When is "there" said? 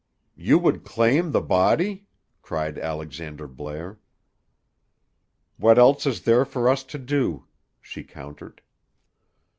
6.23-6.43